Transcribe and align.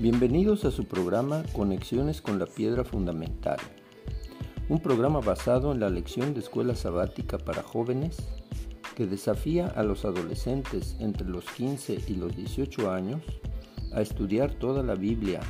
Bienvenidos 0.00 0.64
a 0.64 0.70
su 0.70 0.84
programa 0.84 1.42
Conexiones 1.52 2.22
con 2.22 2.38
la 2.38 2.46
Piedra 2.46 2.84
Fundamental, 2.84 3.56
un 4.68 4.78
programa 4.78 5.18
basado 5.18 5.72
en 5.72 5.80
la 5.80 5.90
lección 5.90 6.34
de 6.34 6.40
escuela 6.40 6.76
sabática 6.76 7.36
para 7.36 7.64
jóvenes 7.64 8.16
que 8.94 9.06
desafía 9.06 9.66
a 9.66 9.82
los 9.82 10.04
adolescentes 10.04 10.94
entre 11.00 11.26
los 11.26 11.46
15 11.46 11.98
y 12.06 12.14
los 12.14 12.36
18 12.36 12.92
años 12.92 13.22
a 13.92 14.00
estudiar 14.00 14.54
toda 14.54 14.84
la 14.84 14.94
Biblia 14.94 15.40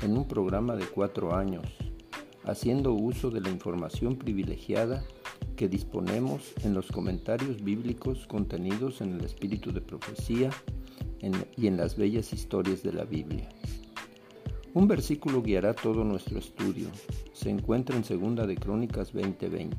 en 0.00 0.16
un 0.16 0.28
programa 0.28 0.76
de 0.76 0.86
cuatro 0.86 1.34
años, 1.34 1.66
haciendo 2.44 2.92
uso 2.92 3.30
de 3.30 3.40
la 3.40 3.50
información 3.50 4.14
privilegiada 4.14 5.02
que 5.56 5.68
disponemos 5.68 6.52
en 6.62 6.74
los 6.74 6.92
comentarios 6.92 7.60
bíblicos 7.64 8.28
contenidos 8.28 9.00
en 9.00 9.14
el 9.14 9.24
espíritu 9.24 9.72
de 9.72 9.80
profecía 9.80 10.50
y 11.56 11.66
en 11.66 11.76
las 11.76 11.96
bellas 11.96 12.32
historias 12.32 12.84
de 12.84 12.92
la 12.92 13.04
Biblia. 13.04 13.48
Un 14.76 14.86
versículo 14.88 15.40
guiará 15.40 15.72
todo 15.72 16.04
nuestro 16.04 16.38
estudio. 16.38 16.90
Se 17.32 17.48
encuentra 17.48 17.96
en 17.96 18.04
Segunda 18.04 18.46
de 18.46 18.56
Crónicas 18.56 19.14
20:20. 19.14 19.74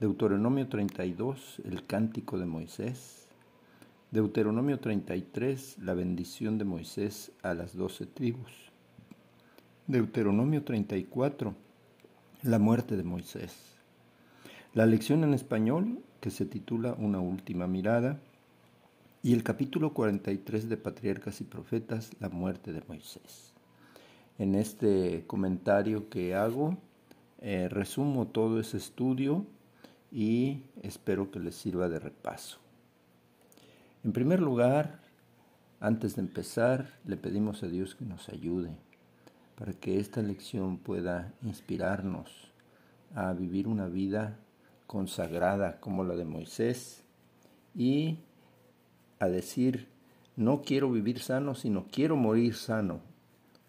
Deuteronomio 0.00 0.66
32, 0.66 1.62
el 1.64 1.86
cántico 1.86 2.36
de 2.36 2.46
Moisés. 2.46 3.28
Deuteronomio 4.10 4.80
33, 4.80 5.78
la 5.82 5.94
bendición 5.94 6.58
de 6.58 6.64
Moisés 6.64 7.30
a 7.44 7.54
las 7.54 7.76
doce 7.76 8.06
tribus. 8.06 8.50
Deuteronomio 9.86 10.64
34, 10.64 11.54
la 12.42 12.58
muerte 12.58 12.96
de 12.96 13.04
Moisés. 13.04 13.54
La 14.72 14.86
lección 14.86 15.22
en 15.22 15.32
español, 15.32 16.00
que 16.20 16.32
se 16.32 16.44
titula 16.44 16.96
Una 16.98 17.20
última 17.20 17.68
mirada, 17.68 18.18
y 19.24 19.32
el 19.32 19.42
capítulo 19.42 19.94
43 19.94 20.68
de 20.68 20.76
Patriarcas 20.76 21.40
y 21.40 21.44
Profetas, 21.44 22.10
la 22.20 22.28
muerte 22.28 22.74
de 22.74 22.82
Moisés. 22.86 23.54
En 24.36 24.54
este 24.54 25.24
comentario 25.26 26.10
que 26.10 26.34
hago, 26.34 26.76
eh, 27.40 27.70
resumo 27.70 28.26
todo 28.26 28.60
ese 28.60 28.76
estudio 28.76 29.46
y 30.12 30.64
espero 30.82 31.30
que 31.30 31.40
les 31.40 31.54
sirva 31.54 31.88
de 31.88 32.00
repaso. 32.00 32.58
En 34.04 34.12
primer 34.12 34.40
lugar, 34.40 35.00
antes 35.80 36.16
de 36.16 36.20
empezar, 36.20 36.92
le 37.06 37.16
pedimos 37.16 37.62
a 37.62 37.68
Dios 37.68 37.94
que 37.94 38.04
nos 38.04 38.28
ayude 38.28 38.76
para 39.56 39.72
que 39.72 40.00
esta 40.00 40.20
lección 40.20 40.76
pueda 40.76 41.32
inspirarnos 41.40 42.52
a 43.14 43.32
vivir 43.32 43.68
una 43.68 43.86
vida 43.86 44.36
consagrada 44.86 45.80
como 45.80 46.04
la 46.04 46.14
de 46.14 46.26
Moisés 46.26 47.04
y 47.74 48.18
a 49.18 49.28
decir, 49.28 49.88
no 50.36 50.62
quiero 50.62 50.90
vivir 50.90 51.20
sano, 51.20 51.54
sino 51.54 51.86
quiero 51.90 52.16
morir 52.16 52.54
sano, 52.54 53.00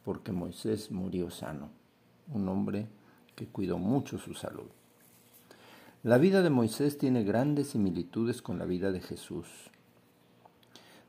porque 0.03 0.31
Moisés 0.31 0.91
murió 0.91 1.29
sano, 1.29 1.69
un 2.33 2.47
hombre 2.49 2.87
que 3.35 3.47
cuidó 3.47 3.77
mucho 3.77 4.17
su 4.17 4.33
salud. 4.33 4.67
La 6.03 6.17
vida 6.17 6.41
de 6.41 6.49
Moisés 6.49 6.97
tiene 6.97 7.23
grandes 7.23 7.69
similitudes 7.69 8.41
con 8.41 8.59
la 8.59 8.65
vida 8.65 8.91
de 8.91 9.01
Jesús. 9.01 9.47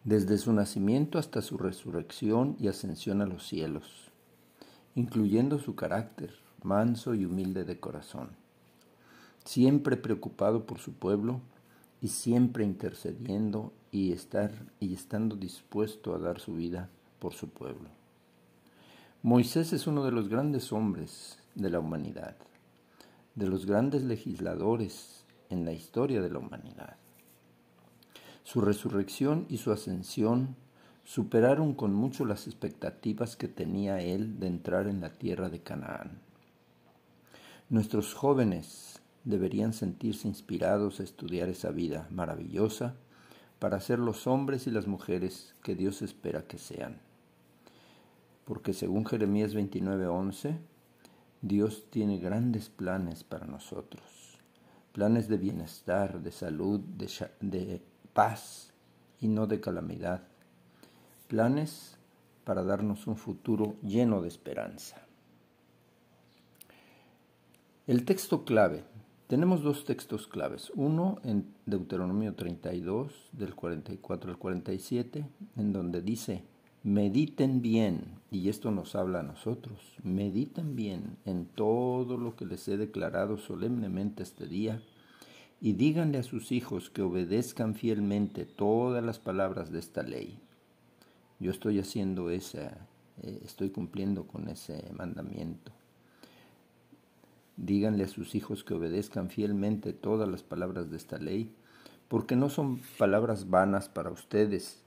Desde 0.05 0.39
su 0.39 0.53
nacimiento 0.53 1.19
hasta 1.19 1.43
su 1.43 1.59
resurrección 1.59 2.57
y 2.59 2.69
ascensión 2.69 3.21
a 3.21 3.27
los 3.27 3.47
cielos, 3.47 4.11
incluyendo 4.95 5.59
su 5.59 5.75
carácter 5.75 6.35
manso 6.63 7.15
y 7.15 7.25
humilde 7.25 7.65
de 7.65 7.79
corazón, 7.79 8.31
siempre 9.45 9.97
preocupado 9.97 10.65
por 10.65 10.79
su 10.79 10.93
pueblo 10.95 11.41
y 12.07 12.09
siempre 12.09 12.63
intercediendo 12.63 13.73
y, 13.91 14.13
estar, 14.13 14.53
y 14.79 14.95
estando 14.95 15.35
dispuesto 15.35 16.15
a 16.15 16.21
dar 16.21 16.39
su 16.39 16.55
vida 16.55 16.89
por 17.19 17.35
su 17.35 17.49
pueblo. 17.49 17.89
Moisés 19.25 19.73
es 19.73 19.89
uno 19.89 20.05
de 20.05 20.13
los 20.13 20.29
grandes 20.29 20.73
hombres 20.73 21.41
de 21.57 21.69
la 21.69 21.81
humanidad, 21.81 22.37
de 23.35 23.49
los 23.49 23.67
grandes 23.67 24.05
legisladores 24.05 25.25
en 25.51 25.65
la 25.65 25.73
historia 25.73 26.23
de 26.23 26.31
la 26.31 26.39
humanidad. 26.39 26.95
Su 28.45 28.61
resurrección 28.61 29.45
y 29.49 29.57
su 29.57 29.73
ascensión 29.73 30.55
superaron 31.03 31.75
con 31.75 31.93
mucho 31.93 32.25
las 32.25 32.47
expectativas 32.47 33.35
que 33.35 33.49
tenía 33.49 34.01
él 34.01 34.39
de 34.39 34.47
entrar 34.47 34.87
en 34.87 35.01
la 35.01 35.11
tierra 35.11 35.49
de 35.49 35.61
Canaán. 35.61 36.21
Nuestros 37.69 38.15
jóvenes 38.15 39.03
deberían 39.27 39.73
sentirse 39.73 40.29
inspirados 40.29 41.01
a 41.01 41.03
estudiar 41.03 41.49
esa 41.49 41.73
vida 41.73 42.07
maravillosa 42.11 42.95
para 43.59 43.81
ser 43.81 43.99
los 43.99 44.27
hombres 44.29 44.69
y 44.69 44.71
las 44.71 44.87
mujeres 44.87 45.57
que 45.63 45.75
Dios 45.75 46.01
espera 46.01 46.47
que 46.47 46.59
sean. 46.59 47.01
Porque 48.45 48.73
según 48.73 49.05
Jeremías 49.05 49.53
29:11, 49.55 50.59
Dios 51.43 51.87
tiene 51.91 52.19
grandes 52.19 52.69
planes 52.69 53.25
para 53.25 53.47
nosotros, 53.47 54.39
planes 54.93 55.29
de 55.29 55.39
bienestar, 55.39 56.23
de 56.23 56.31
salud, 56.31 56.79
de, 56.81 57.11
de 57.41 57.83
paz 58.13 58.73
y 59.21 59.27
no 59.27 59.49
de 59.49 59.61
calamidad, 59.61 60.23
planes 61.27 61.99
para 62.45 62.63
darnos 62.63 63.09
un 63.09 63.17
futuro 63.17 63.75
lleno 63.83 64.23
de 64.23 64.29
esperanza. 64.29 65.03
El 67.89 68.05
texto 68.05 68.45
clave 68.45 68.85
tenemos 69.27 69.63
dos 69.63 69.85
textos 69.85 70.29
claves. 70.29 70.71
Uno 70.75 71.19
en 71.25 71.47
Deuteronomio 71.67 72.35
32, 72.35 73.13
del 73.33 73.55
44 73.55 74.31
al 74.31 74.39
47, 74.39 75.27
en 75.57 75.73
donde 75.73 76.03
dice, 76.03 76.45
mediten 76.83 77.63
bien, 77.63 78.21
y 78.31 78.49
esto 78.49 78.71
nos 78.71 78.95
habla 78.95 79.21
a 79.21 79.25
nosotros, 79.25 79.79
mediten 80.05 80.77
bien 80.77 81.17
en 81.25 81.47
todo 81.47 82.17
lo 82.17 82.37
que 82.37 82.47
les 82.47 82.69
he 82.69 82.77
declarado 82.77 83.39
solemnemente 83.39 84.23
este 84.23 84.47
día, 84.47 84.81
y 85.61 85.73
díganle 85.73 86.19
a 86.19 86.23
sus 86.23 86.53
hijos 86.53 86.91
que 86.91 87.03
obedezcan 87.03 87.75
fielmente 87.75 88.45
todas 88.45 89.03
las 89.03 89.19
palabras 89.19 89.73
de 89.73 89.81
esta 89.81 90.03
ley. 90.03 90.39
Yo 91.41 91.51
estoy 91.51 91.81
haciendo 91.81 92.31
esa, 92.31 92.87
eh, 93.23 93.41
estoy 93.45 93.71
cumpliendo 93.71 94.27
con 94.27 94.49
ese 94.49 94.85
mandamiento. 94.97 95.73
Díganle 97.57 98.05
a 98.05 98.09
sus 98.09 98.35
hijos 98.35 98.65
que 98.65 98.75
obedezcan 98.75 99.31
fielmente 99.31 99.93
todas 99.93 100.29
las 100.29 100.43
palabras 100.43 100.91
de 100.91 100.97
esta 100.97 101.19
ley, 101.19 101.51
porque 102.09 102.37
no 102.37 102.51
son 102.51 102.81
palabras 102.99 103.49
vanas 103.49 103.89
para 103.89 104.11
ustedes, 104.11 104.83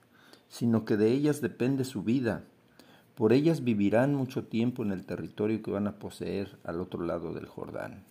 sino 0.47 0.85
que 0.85 0.97
de 0.97 1.11
ellas 1.11 1.41
depende 1.41 1.83
su 1.83 2.03
vida, 2.03 2.43
Por 3.15 3.33
ellas 3.33 3.65
vivirán 3.65 4.15
mucho 4.15 4.45
tiempo 4.45 4.81
en 4.81 4.93
el 4.93 5.05
territorio 5.05 5.61
que 5.61 5.71
van 5.71 5.87
a 5.87 5.99
poseer 5.99 6.57
al 6.63 6.79
otro 6.79 7.03
lado 7.03 7.33
del 7.33 7.47
Jordán. 7.47 8.05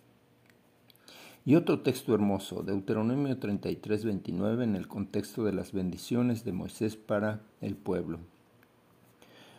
Y 1.45 1.55
otro 1.55 1.79
texto 1.79 2.13
hermoso, 2.13 2.61
Deuteronomio 2.61 3.39
33, 3.39 4.05
29, 4.05 4.65
en 4.65 4.75
el 4.75 4.87
contexto 4.87 5.43
de 5.45 5.53
las 5.53 5.71
bendiciones 5.71 6.43
de 6.43 6.51
Moisés 6.51 6.95
para 6.95 7.41
el 7.59 7.75
pueblo. 7.75 8.19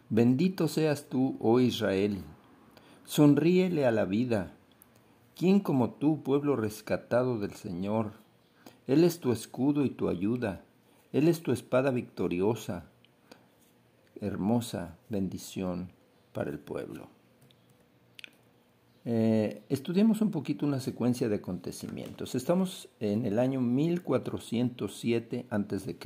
Bendito 0.09 0.69
seas 0.69 1.09
tú, 1.09 1.37
oh 1.41 1.59
Israel, 1.59 2.19
sonríele 3.05 3.87
a 3.87 3.91
la 3.91 4.05
vida. 4.05 4.53
¿Quién 5.41 5.61
como 5.61 5.93
tú, 5.93 6.23
pueblo 6.23 6.55
rescatado 6.55 7.39
del 7.39 7.53
Señor? 7.53 8.13
Él 8.87 9.05
es 9.05 9.21
tu 9.21 9.33
escudo 9.33 9.87
y 9.87 9.89
tu 9.89 10.11
ayuda, 10.11 10.61
Él 11.15 11.29
es 11.29 11.43
tu 11.43 11.51
espada 11.51 11.91
victoriosa, 11.91 12.85
hermosa 14.21 14.99
bendición 15.09 15.89
para 16.35 16.51
el 16.51 16.59
pueblo. 16.59 17.09
Eh, 19.07 19.63
estudiemos 19.71 20.21
un 20.21 20.31
poquito 20.31 20.67
una 20.67 20.79
secuencia 20.79 21.31
de 21.31 21.37
acontecimientos. 21.37 22.35
Estamos 22.35 22.91
en 23.01 23.25
el 23.25 23.39
año 23.39 23.63
1407 23.63 25.47
a.C., 25.49 25.97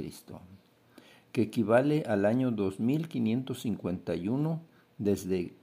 que 1.32 1.42
equivale 1.42 2.04
al 2.06 2.25
año 2.25 2.52
2551 2.52 4.60
desde 4.98 5.56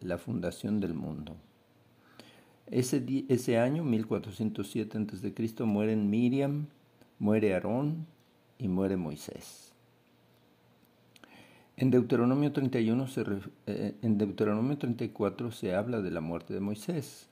la 0.00 0.16
fundación 0.16 0.78
del 0.78 0.94
mundo. 0.94 1.34
Ese, 2.70 3.02
ese 3.28 3.58
año, 3.58 3.82
1407 3.82 4.98
a.C., 4.98 5.64
mueren 5.64 6.08
Miriam, 6.08 6.66
muere 7.18 7.54
Aarón 7.54 8.06
y 8.58 8.68
muere 8.68 8.96
Moisés. 8.96 9.72
En 11.76 11.90
Deuteronomio, 11.90 12.52
31 12.52 13.06
se, 13.08 13.24
eh, 13.66 13.94
en 14.02 14.18
Deuteronomio 14.18 14.76
34 14.76 15.50
se 15.50 15.74
habla 15.74 16.00
de 16.00 16.10
la 16.10 16.20
muerte 16.20 16.52
de 16.52 16.60
Moisés 16.60 17.28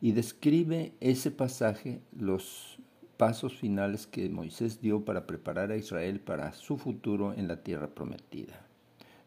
y 0.00 0.12
describe 0.12 0.92
ese 1.00 1.30
pasaje 1.30 2.00
los 2.18 2.78
pasos 3.16 3.56
finales 3.56 4.08
que 4.08 4.28
Moisés 4.28 4.80
dio 4.80 5.04
para 5.04 5.28
preparar 5.28 5.70
a 5.70 5.76
Israel 5.76 6.18
para 6.18 6.52
su 6.54 6.76
futuro 6.76 7.34
en 7.34 7.46
la 7.46 7.62
tierra 7.62 7.86
prometida. 7.86 8.66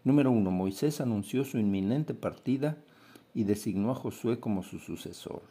Número 0.03 0.31
uno, 0.31 0.51
Moisés 0.51 0.99
anunció 0.99 1.45
su 1.45 1.57
inminente 1.57 2.13
partida 2.13 2.77
y 3.35 3.43
designó 3.43 3.91
a 3.91 3.95
Josué 3.95 4.39
como 4.39 4.63
su 4.63 4.79
sucesor. 4.79 5.43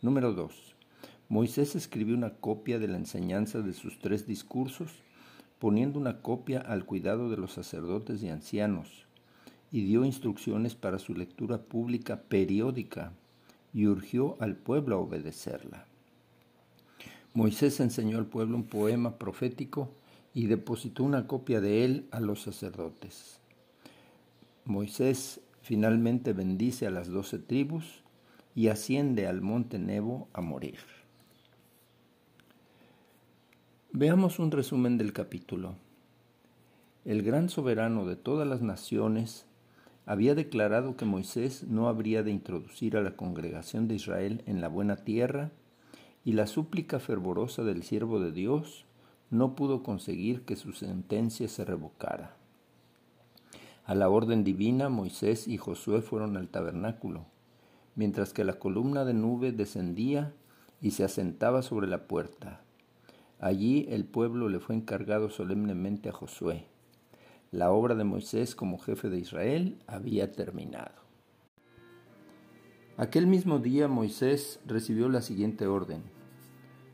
Número 0.00 0.32
dos, 0.32 0.74
Moisés 1.28 1.76
escribió 1.76 2.16
una 2.16 2.30
copia 2.30 2.80
de 2.80 2.88
la 2.88 2.96
enseñanza 2.96 3.60
de 3.60 3.74
sus 3.74 4.00
tres 4.00 4.26
discursos 4.26 4.90
poniendo 5.62 6.00
una 6.00 6.22
copia 6.22 6.58
al 6.58 6.84
cuidado 6.84 7.30
de 7.30 7.36
los 7.36 7.52
sacerdotes 7.52 8.20
y 8.24 8.28
ancianos, 8.30 9.06
y 9.70 9.84
dio 9.84 10.04
instrucciones 10.04 10.74
para 10.74 10.98
su 10.98 11.14
lectura 11.14 11.62
pública 11.62 12.22
periódica, 12.22 13.12
y 13.72 13.86
urgió 13.86 14.36
al 14.40 14.56
pueblo 14.56 14.96
a 14.96 14.98
obedecerla. 14.98 15.86
Moisés 17.32 17.78
enseñó 17.78 18.18
al 18.18 18.26
pueblo 18.26 18.56
un 18.56 18.64
poema 18.64 19.18
profético 19.18 19.92
y 20.34 20.48
depositó 20.48 21.04
una 21.04 21.28
copia 21.28 21.60
de 21.60 21.84
él 21.84 22.08
a 22.10 22.18
los 22.18 22.42
sacerdotes. 22.42 23.38
Moisés 24.64 25.40
finalmente 25.62 26.32
bendice 26.32 26.86
a 26.86 26.90
las 26.90 27.08
doce 27.08 27.38
tribus 27.38 28.02
y 28.54 28.68
asciende 28.68 29.26
al 29.26 29.40
monte 29.40 29.78
Nebo 29.78 30.28
a 30.32 30.40
morir. 30.40 30.78
Veamos 33.92 34.38
un 34.38 34.50
resumen 34.50 34.98
del 34.98 35.12
capítulo. 35.12 35.76
El 37.04 37.22
gran 37.22 37.48
soberano 37.48 38.06
de 38.06 38.16
todas 38.16 38.46
las 38.46 38.62
naciones 38.62 39.46
había 40.06 40.34
declarado 40.34 40.96
que 40.96 41.04
Moisés 41.04 41.64
no 41.64 41.88
habría 41.88 42.22
de 42.22 42.30
introducir 42.30 42.96
a 42.96 43.02
la 43.02 43.16
congregación 43.16 43.88
de 43.88 43.94
Israel 43.94 44.42
en 44.46 44.60
la 44.60 44.68
buena 44.68 44.96
tierra, 44.96 45.50
y 46.24 46.32
la 46.32 46.46
súplica 46.46 47.00
fervorosa 47.00 47.64
del 47.64 47.82
siervo 47.82 48.20
de 48.20 48.30
Dios 48.30 48.86
no 49.30 49.56
pudo 49.56 49.82
conseguir 49.82 50.42
que 50.42 50.56
su 50.56 50.72
sentencia 50.72 51.48
se 51.48 51.64
revocara. 51.64 52.36
A 53.84 53.94
la 53.94 54.08
orden 54.08 54.44
divina, 54.44 54.88
Moisés 54.88 55.48
y 55.48 55.56
Josué 55.58 56.02
fueron 56.02 56.36
al 56.36 56.48
tabernáculo, 56.48 57.26
mientras 57.94 58.32
que 58.32 58.44
la 58.44 58.58
columna 58.58 59.04
de 59.04 59.14
nube 59.14 59.52
descendía 59.52 60.32
y 60.80 60.92
se 60.92 61.04
asentaba 61.04 61.62
sobre 61.62 61.86
la 61.86 62.06
puerta 62.06 62.62
Allí 63.42 63.88
el 63.90 64.04
pueblo 64.04 64.48
le 64.48 64.60
fue 64.60 64.76
encargado 64.76 65.28
solemnemente 65.28 66.08
a 66.08 66.12
Josué. 66.12 66.64
La 67.50 67.72
obra 67.72 67.96
de 67.96 68.04
Moisés 68.04 68.54
como 68.54 68.78
jefe 68.78 69.10
de 69.10 69.18
Israel 69.18 69.78
había 69.88 70.30
terminado. 70.30 70.94
Aquel 72.96 73.26
mismo 73.26 73.58
día 73.58 73.88
Moisés 73.88 74.60
recibió 74.64 75.08
la 75.08 75.22
siguiente 75.22 75.66
orden. 75.66 76.02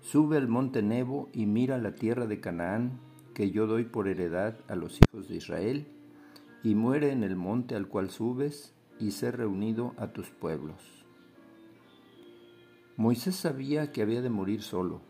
Sube 0.01 0.39
al 0.39 0.49
monte 0.49 0.83
Nebo 0.83 1.29
y 1.35 1.45
mira 1.45 1.77
la 1.77 1.95
tierra 1.95 2.27
de 2.27 2.41
Canaán, 2.41 2.99
que 3.35 3.51
yo 3.51 3.67
doy 3.67 3.85
por 3.85 4.09
heredad 4.09 4.57
a 4.69 4.75
los 4.75 4.99
hijos 5.03 5.29
de 5.29 5.37
Israel, 5.37 5.87
y 6.63 6.75
muere 6.75 7.13
en 7.13 7.23
el 7.23 7.37
monte 7.37 7.75
al 7.75 7.89
cual 7.89 8.11
subes, 8.11 8.75
y 8.99 9.13
sé 9.13 9.31
reunido 9.31 9.95
a 9.97 10.09
tus 10.09 10.31
pueblos. 10.31 11.05
Moisés 12.97 13.37
sabía 13.37 13.93
que 13.93 14.03
había 14.03 14.23
de 14.23 14.31
morir 14.31 14.63
solo, 14.63 15.03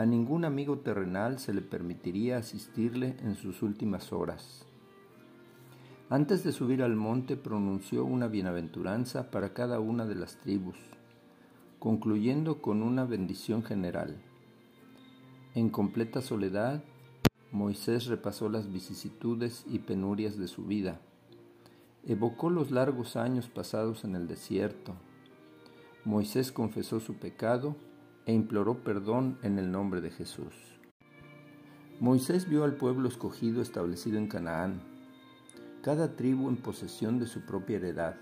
a 0.00 0.06
ningún 0.06 0.46
amigo 0.46 0.78
terrenal 0.78 1.38
se 1.38 1.52
le 1.52 1.60
permitiría 1.60 2.38
asistirle 2.38 3.16
en 3.22 3.34
sus 3.34 3.62
últimas 3.62 4.14
horas. 4.14 4.64
Antes 6.08 6.42
de 6.42 6.52
subir 6.52 6.82
al 6.82 6.96
monte 6.96 7.36
pronunció 7.36 8.06
una 8.06 8.26
bienaventuranza 8.26 9.30
para 9.30 9.52
cada 9.52 9.78
una 9.78 10.06
de 10.06 10.14
las 10.14 10.38
tribus, 10.38 10.78
concluyendo 11.78 12.62
con 12.62 12.82
una 12.82 13.04
bendición 13.04 13.62
general. 13.62 14.16
En 15.54 15.68
completa 15.68 16.22
soledad, 16.22 16.82
Moisés 17.52 18.06
repasó 18.06 18.48
las 18.48 18.72
vicisitudes 18.72 19.64
y 19.66 19.80
penurias 19.80 20.38
de 20.38 20.46
su 20.46 20.64
vida. 20.64 21.00
Evocó 22.04 22.48
los 22.48 22.70
largos 22.70 23.16
años 23.16 23.48
pasados 23.48 24.04
en 24.04 24.14
el 24.14 24.28
desierto. 24.28 24.94
Moisés 26.04 26.52
confesó 26.52 27.00
su 27.00 27.14
pecado 27.14 27.74
e 28.24 28.32
imploró 28.32 28.84
perdón 28.84 29.38
en 29.42 29.58
el 29.58 29.72
nombre 29.72 30.00
de 30.00 30.10
Jesús. 30.10 30.54
Moisés 31.98 32.48
vio 32.48 32.62
al 32.62 32.76
pueblo 32.76 33.08
escogido 33.08 33.60
establecido 33.60 34.16
en 34.16 34.28
Canaán, 34.28 34.80
cada 35.82 36.14
tribu 36.14 36.48
en 36.48 36.56
posesión 36.56 37.18
de 37.18 37.26
su 37.26 37.40
propia 37.40 37.78
heredad. 37.78 38.16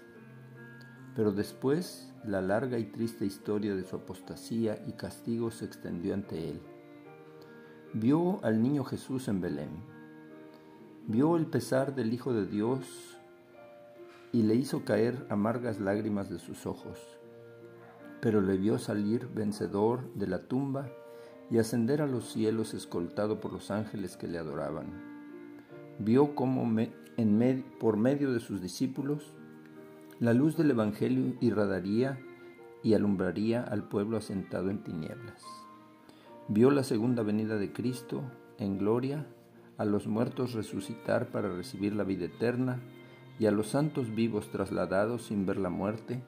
Pero 1.15 1.33
después 1.33 2.13
la 2.25 2.41
larga 2.41 2.79
y 2.79 2.85
triste 2.87 3.27
historia 3.27 3.77
de 3.77 3.85
su 3.85 3.97
apostasía 3.97 4.83
y 4.87 4.93
castigo 4.93 5.51
se 5.51 5.67
extendió 5.67 6.15
ante 6.15 6.49
él. 6.49 6.61
Vio 7.95 8.41
al 8.43 8.63
niño 8.63 8.85
Jesús 8.85 9.29
en 9.29 9.41
Belén. 9.41 9.71
Vio 11.07 11.37
el 11.37 11.47
pesar 11.47 11.95
del 11.95 12.13
Hijo 12.13 12.33
de 12.33 12.47
Dios 12.47 13.19
y 14.33 14.43
le 14.43 14.55
hizo 14.55 14.85
caer 14.85 15.27
amargas 15.31 15.81
lágrimas 15.81 16.29
de 16.29 16.39
sus 16.39 16.67
ojos 16.67 17.19
pero 18.21 18.41
le 18.41 18.57
vio 18.57 18.79
salir 18.79 19.29
vencedor 19.35 20.13
de 20.15 20.27
la 20.27 20.43
tumba 20.43 20.89
y 21.51 21.59
ascender 21.59 22.03
a 22.03 22.07
los 22.07 22.33
cielos 22.33 22.75
escoltado 22.75 23.41
por 23.41 23.53
los 23.53 23.71
ángeles 23.71 24.17
que 24.17 24.29
le 24.29 24.39
adoraban. 24.39 24.87
Vio 25.99 26.35
cómo 26.35 26.69
en 27.17 27.65
por 27.81 27.97
medio 27.97 28.33
de 28.33 28.41
sus 28.41 28.61
discípulos 28.61 29.33
la 30.21 30.35
luz 30.35 30.57
del 30.57 30.71
Evangelio 30.71 31.35
irradaría 31.41 32.19
y 32.83 32.95
alumbraría 32.95 33.63
al 33.63 33.89
pueblo 33.89 34.17
asentado 34.17 34.71
en 34.71 34.83
tinieblas. 34.83 35.43
Vio 36.51 36.71
la 36.71 36.83
segunda 36.83 37.23
venida 37.23 37.57
de 37.57 37.75
Cristo 37.75 38.23
en 38.57 38.79
gloria, 38.79 39.27
a 39.77 39.85
los 39.85 40.07
muertos 40.07 40.55
resucitar 40.55 41.27
para 41.27 41.55
recibir 41.55 41.95
la 41.95 42.05
vida 42.05 42.25
eterna 42.25 42.81
y 43.39 43.45
a 43.45 43.51
los 43.51 43.69
santos 43.69 44.15
vivos 44.15 44.51
trasladados 44.51 45.27
sin 45.27 45.45
ver 45.45 45.59
la 45.59 45.69
muerte 45.69 46.23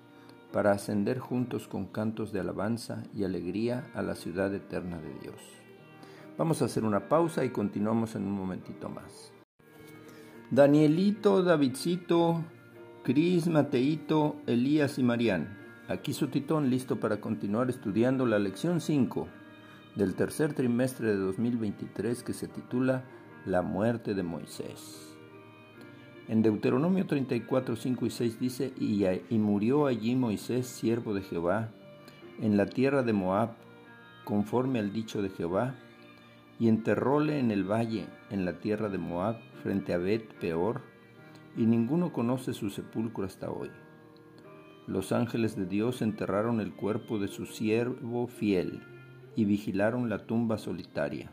para 0.53 0.73
ascender 0.73 1.21
juntos 1.21 1.69
con 1.69 1.87
cantos 1.87 2.33
de 2.33 2.41
alabanza 2.41 3.03
y 3.17 3.25
alegría 3.25 3.91
a 3.95 4.03
la 4.03 4.15
ciudad 4.15 4.53
eterna 4.53 5.01
de 5.01 5.15
Dios. 5.23 5.41
Vamos 6.37 6.61
a 6.61 6.67
hacer 6.67 6.85
una 6.85 7.09
pausa 7.09 7.47
y 7.47 7.49
continuamos 7.49 8.15
en 8.15 8.25
un 8.25 8.33
momentito 8.33 8.91
más. 8.91 9.33
Danielito, 10.51 11.43
Davidcito, 11.43 12.45
Cris, 13.05 13.49
Mateito, 13.49 14.37
Elías 14.47 14.99
y 14.99 15.03
Marián. 15.03 15.57
Aquí 15.89 16.13
su 16.13 16.29
titón 16.29 16.69
listo 16.69 17.01
para 17.01 17.23
continuar 17.23 17.71
estudiando 17.71 18.27
la 18.27 18.39
lección 18.39 18.83
5 18.83 19.40
del 19.97 20.15
tercer 20.15 20.55
trimestre 20.55 21.09
de 21.09 21.17
2023 21.17 22.23
que 22.23 22.33
se 22.33 22.47
titula 22.47 23.05
La 23.45 23.63
muerte 23.63 24.15
de 24.15 24.23
Moisés. 24.23 25.17
En 26.29 26.43
Deuteronomio 26.43 27.07
34, 27.07 27.75
5 27.75 28.07
y 28.07 28.11
6 28.11 28.39
dice, 28.39 28.73
y, 28.79 29.05
y 29.05 29.39
murió 29.39 29.87
allí 29.87 30.15
Moisés, 30.15 30.69
siervo 30.69 31.13
de 31.13 31.23
Jehová, 31.23 31.71
en 32.41 32.57
la 32.57 32.67
tierra 32.67 33.03
de 33.03 33.13
Moab, 33.13 33.57
conforme 34.25 34.79
al 34.79 34.93
dicho 34.93 35.23
de 35.23 35.31
Jehová, 35.31 35.75
y 36.61 36.69
enterróle 36.69 37.41
en 37.41 37.51
el 37.51 37.65
valle, 37.65 38.07
en 38.31 38.45
la 38.45 38.61
tierra 38.61 38.89
de 38.89 38.99
Moab, 38.99 39.41
frente 39.63 39.93
a 39.93 39.99
Bet 39.99 40.35
Peor, 40.35 40.83
y 41.57 41.67
ninguno 41.67 42.13
conoce 42.13 42.53
su 42.53 42.71
sepulcro 42.71 43.25
hasta 43.25 43.51
hoy. 43.51 43.71
Los 44.87 45.11
ángeles 45.11 45.57
de 45.57 45.67
Dios 45.67 46.01
enterraron 46.01 46.61
el 46.61 46.73
cuerpo 46.75 47.19
de 47.19 47.27
su 47.27 47.45
siervo 47.47 48.29
fiel 48.29 48.83
y 49.41 49.47
vigilaron 49.47 50.11
la 50.11 50.19
tumba 50.19 50.59
solitaria. 50.59 51.31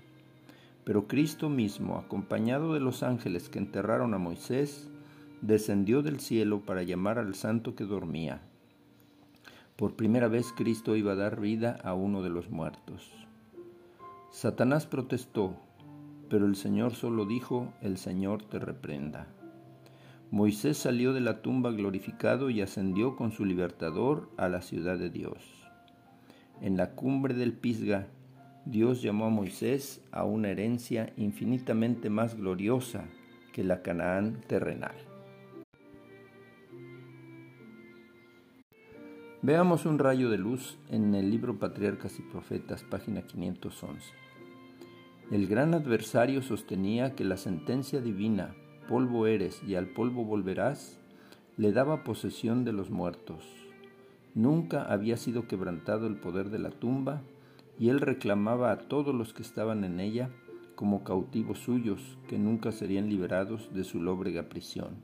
Pero 0.85 1.09
Cristo 1.09 1.49
mismo, 1.49 1.97
acompañado 1.97 2.73
de 2.73 2.79
los 2.79 3.03
ángeles 3.03 3.49
que 3.49 3.59
enterraron 3.59 4.13
a 4.13 4.17
Moisés, 4.17 4.89
descendió 5.41 6.01
del 6.01 6.21
cielo 6.21 6.61
para 6.61 6.83
llamar 6.83 7.19
al 7.19 7.35
santo 7.35 7.75
que 7.75 7.83
dormía. 7.83 8.39
Por 9.75 9.95
primera 9.97 10.29
vez 10.29 10.53
Cristo 10.55 10.95
iba 10.95 11.11
a 11.11 11.15
dar 11.15 11.41
vida 11.41 11.81
a 11.83 11.95
uno 11.95 12.23
de 12.23 12.29
los 12.29 12.49
muertos. 12.49 13.11
Satanás 14.31 14.85
protestó, 14.85 15.57
pero 16.29 16.45
el 16.45 16.55
Señor 16.55 16.93
solo 16.93 17.25
dijo, 17.25 17.73
el 17.81 17.97
Señor 17.97 18.43
te 18.43 18.57
reprenda. 18.57 19.27
Moisés 20.31 20.77
salió 20.77 21.11
de 21.11 21.19
la 21.19 21.41
tumba 21.41 21.71
glorificado 21.71 22.49
y 22.49 22.61
ascendió 22.61 23.17
con 23.17 23.33
su 23.33 23.43
libertador 23.43 24.29
a 24.37 24.47
la 24.47 24.61
ciudad 24.61 24.97
de 24.97 25.09
Dios. 25.09 25.56
En 26.61 26.77
la 26.77 26.91
cumbre 26.91 27.33
del 27.33 27.53
Pisga, 27.53 28.07
Dios 28.65 29.01
llamó 29.01 29.25
a 29.25 29.29
Moisés 29.29 30.03
a 30.11 30.23
una 30.23 30.49
herencia 30.49 31.13
infinitamente 31.17 32.09
más 32.09 32.35
gloriosa 32.35 33.05
que 33.53 33.63
la 33.63 33.81
Canaán 33.81 34.41
terrenal. 34.47 34.95
Veamos 39.41 39.85
un 39.85 39.99
rayo 39.99 40.29
de 40.29 40.37
luz 40.37 40.77
en 40.89 41.15
el 41.15 41.29
libro 41.29 41.59
Patriarcas 41.59 42.19
y 42.19 42.23
Profetas, 42.23 42.83
página 42.83 43.21
511. 43.21 44.13
El 45.31 45.47
gran 45.47 45.73
adversario 45.73 46.41
sostenía 46.41 47.15
que 47.15 47.23
la 47.23 47.37
sentencia 47.37 48.01
divina 48.01 48.55
polvo 48.87 49.27
eres 49.27 49.61
y 49.63 49.75
al 49.75 49.87
polvo 49.87 50.23
volverás, 50.23 50.99
le 51.57 51.71
daba 51.71 52.03
posesión 52.03 52.63
de 52.63 52.73
los 52.73 52.89
muertos. 52.89 53.66
Nunca 54.37 54.83
había 54.83 55.17
sido 55.17 55.47
quebrantado 55.47 56.05
el 56.05 56.15
poder 56.15 56.51
de 56.51 56.59
la 56.59 56.69
tumba, 56.69 57.23
y 57.79 57.89
él 57.89 57.99
reclamaba 57.99 58.71
a 58.71 58.77
todos 58.77 59.15
los 59.15 59.33
que 59.33 59.41
estaban 59.41 59.83
en 59.83 59.99
ella 59.99 60.29
como 60.75 61.03
cautivos 61.03 61.57
suyos, 61.57 62.19
que 62.27 62.37
nunca 62.37 62.71
serían 62.71 63.09
liberados 63.09 63.73
de 63.73 63.83
su 63.83 63.99
lóbrega 63.99 64.43
prisión. 64.47 64.97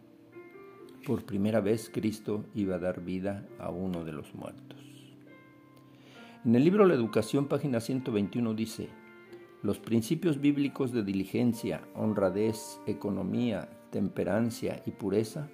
Por 1.04 1.26
primera 1.26 1.62
vez 1.62 1.90
Cristo 1.92 2.46
iba 2.54 2.76
a 2.76 2.80
dar 2.80 3.04
vida 3.04 3.48
a 3.58 3.72
uno 3.72 4.06
de 4.06 4.12
los 4.12 4.36
muertos. 4.36 4.78
En 6.46 6.54
el 6.54 6.64
libro 6.64 6.86
La 6.86 6.94
Educación, 6.94 7.48
página 7.48 7.80
121 7.80 8.54
dice, 8.54 8.90
los 9.64 9.80
principios 9.80 10.42
bíblicos 10.42 10.92
de 10.92 11.02
diligencia, 11.02 11.82
honradez, 11.96 12.80
economía, 12.86 13.68
temperancia 13.90 14.84
y 14.86 14.92
pureza 14.92 15.50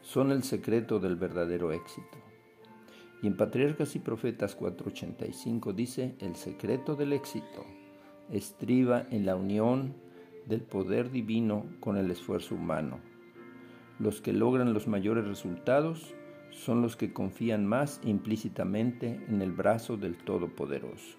son 0.00 0.30
el 0.30 0.44
secreto 0.44 1.00
del 1.00 1.16
verdadero 1.16 1.72
éxito. 1.72 2.25
En 3.26 3.36
Patriarcas 3.36 3.96
y 3.96 3.98
Profetas 3.98 4.56
4:85 4.56 5.74
dice, 5.74 6.14
el 6.20 6.36
secreto 6.36 6.94
del 6.94 7.12
éxito 7.12 7.66
estriba 8.30 9.04
en 9.10 9.26
la 9.26 9.34
unión 9.34 9.94
del 10.46 10.60
poder 10.60 11.10
divino 11.10 11.66
con 11.80 11.96
el 11.96 12.08
esfuerzo 12.12 12.54
humano. 12.54 13.00
Los 13.98 14.20
que 14.20 14.32
logran 14.32 14.72
los 14.72 14.86
mayores 14.86 15.26
resultados 15.26 16.14
son 16.50 16.82
los 16.82 16.94
que 16.94 17.12
confían 17.12 17.66
más 17.66 18.00
implícitamente 18.04 19.20
en 19.26 19.42
el 19.42 19.50
brazo 19.50 19.96
del 19.96 20.16
Todopoderoso. 20.18 21.18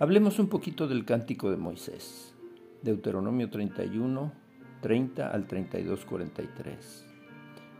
Hablemos 0.00 0.38
un 0.38 0.50
poquito 0.50 0.86
del 0.86 1.06
cántico 1.06 1.50
de 1.50 1.56
Moisés, 1.56 2.36
Deuteronomio 2.82 3.48
31, 3.48 4.34
30 4.82 5.30
al 5.30 5.46
32, 5.46 6.04
43. 6.04 7.11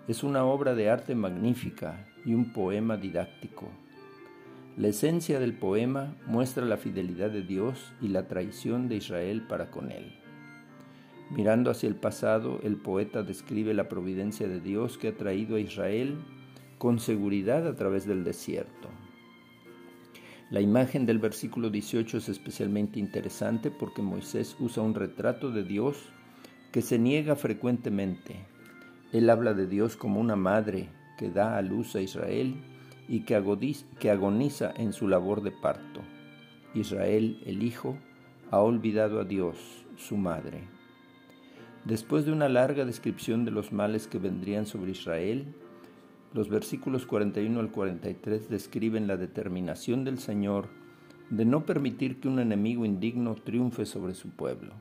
Es 0.08 0.24
una 0.24 0.44
obra 0.44 0.74
de 0.74 0.90
arte 0.90 1.14
magnífica 1.14 2.08
y 2.24 2.34
un 2.34 2.52
poema 2.52 2.96
didáctico. 2.96 3.68
La 4.76 4.88
esencia 4.88 5.38
del 5.38 5.52
poema 5.52 6.16
muestra 6.26 6.64
la 6.64 6.76
fidelidad 6.76 7.30
de 7.30 7.42
Dios 7.42 7.92
y 8.00 8.08
la 8.08 8.26
traición 8.26 8.88
de 8.88 8.96
Israel 8.96 9.46
para 9.48 9.70
con 9.70 9.92
él. 9.92 10.12
Mirando 11.30 11.70
hacia 11.70 11.88
el 11.88 11.94
pasado, 11.94 12.58
el 12.64 12.78
poeta 12.78 13.22
describe 13.22 13.74
la 13.74 13.88
providencia 13.88 14.48
de 14.48 14.60
Dios 14.60 14.98
que 14.98 15.08
ha 15.08 15.16
traído 15.16 15.54
a 15.54 15.60
Israel 15.60 16.16
con 16.78 16.98
seguridad 16.98 17.68
a 17.68 17.76
través 17.76 18.04
del 18.04 18.24
desierto. 18.24 18.88
La 20.50 20.60
imagen 20.60 21.06
del 21.06 21.20
versículo 21.20 21.70
18 21.70 22.18
es 22.18 22.28
especialmente 22.28 22.98
interesante 22.98 23.70
porque 23.70 24.02
Moisés 24.02 24.56
usa 24.58 24.82
un 24.82 24.96
retrato 24.96 25.52
de 25.52 25.62
Dios 25.62 25.96
que 26.72 26.82
se 26.82 26.98
niega 26.98 27.36
frecuentemente. 27.36 28.51
Él 29.12 29.28
habla 29.28 29.54
de 29.54 29.66
Dios 29.66 29.96
como 29.96 30.20
una 30.20 30.36
madre 30.36 30.88
que 31.18 31.30
da 31.30 31.56
a 31.56 31.62
luz 31.62 31.94
a 31.94 32.00
Israel 32.00 32.56
y 33.08 33.20
que 33.20 33.36
agoniza 33.36 34.72
en 34.74 34.92
su 34.92 35.06
labor 35.06 35.42
de 35.42 35.52
parto. 35.52 36.00
Israel, 36.74 37.40
el 37.44 37.62
Hijo, 37.62 37.98
ha 38.50 38.60
olvidado 38.60 39.20
a 39.20 39.24
Dios, 39.24 39.86
su 39.96 40.16
madre. 40.16 40.62
Después 41.84 42.24
de 42.24 42.32
una 42.32 42.48
larga 42.48 42.84
descripción 42.84 43.44
de 43.44 43.50
los 43.50 43.72
males 43.72 44.06
que 44.06 44.18
vendrían 44.18 44.66
sobre 44.66 44.92
Israel, 44.92 45.54
los 46.32 46.48
versículos 46.48 47.04
41 47.04 47.60
al 47.60 47.70
43 47.70 48.48
describen 48.48 49.06
la 49.06 49.18
determinación 49.18 50.04
del 50.04 50.18
Señor 50.18 50.68
de 51.28 51.44
no 51.44 51.66
permitir 51.66 52.20
que 52.20 52.28
un 52.28 52.38
enemigo 52.38 52.84
indigno 52.86 53.34
triunfe 53.34 53.84
sobre 53.84 54.14
su 54.14 54.30
pueblo. 54.30 54.72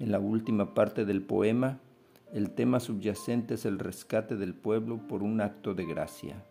En 0.00 0.10
la 0.10 0.18
última 0.18 0.74
parte 0.74 1.04
del 1.04 1.22
poema, 1.22 1.78
el 2.32 2.50
tema 2.50 2.80
subyacente 2.80 3.54
es 3.54 3.66
el 3.66 3.78
rescate 3.78 4.36
del 4.36 4.54
pueblo 4.54 5.06
por 5.06 5.22
un 5.22 5.42
acto 5.42 5.74
de 5.74 5.84
gracia. 5.84 6.42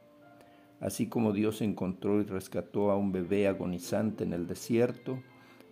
Así 0.79 1.07
como 1.07 1.33
Dios 1.33 1.61
encontró 1.61 2.21
y 2.21 2.23
rescató 2.23 2.91
a 2.91 2.97
un 2.97 3.11
bebé 3.11 3.47
agonizante 3.47 4.23
en 4.23 4.33
el 4.33 4.45
desierto, 4.45 5.21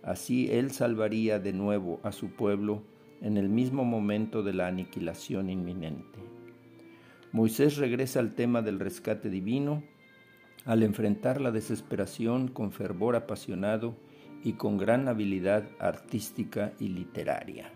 así 0.02 0.50
Él 0.50 0.72
salvaría 0.72 1.38
de 1.38 1.52
nuevo 1.52 2.00
a 2.02 2.10
su 2.10 2.30
pueblo 2.30 2.82
en 3.20 3.36
el 3.36 3.48
mismo 3.48 3.84
momento 3.84 4.42
de 4.42 4.52
la 4.52 4.66
aniquilación 4.66 5.48
inminente. 5.48 6.18
Moisés 7.30 7.76
regresa 7.76 8.18
al 8.18 8.34
tema 8.34 8.62
del 8.62 8.80
rescate 8.80 9.30
divino 9.30 9.84
al 10.64 10.82
enfrentar 10.82 11.40
la 11.40 11.52
desesperación 11.52 12.48
con 12.48 12.72
fervor 12.72 13.14
apasionado 13.14 13.94
y 14.42 14.54
con 14.54 14.76
gran 14.76 15.06
habilidad 15.08 15.64
artística 15.78 16.72
y 16.80 16.88
literaria. 16.88 17.72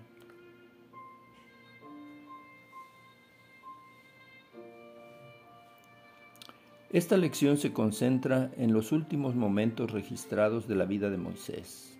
Esta 6.94 7.16
lección 7.16 7.56
se 7.56 7.72
concentra 7.72 8.52
en 8.56 8.72
los 8.72 8.92
últimos 8.92 9.34
momentos 9.34 9.90
registrados 9.90 10.68
de 10.68 10.76
la 10.76 10.84
vida 10.84 11.10
de 11.10 11.16
Moisés. 11.16 11.98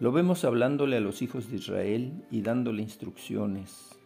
Lo 0.00 0.12
vemos 0.12 0.46
hablándole 0.46 0.96
a 0.96 1.00
los 1.00 1.20
hijos 1.20 1.50
de 1.50 1.56
Israel 1.56 2.24
y 2.30 2.40
dándole 2.40 2.80
instrucciones, 2.80 3.98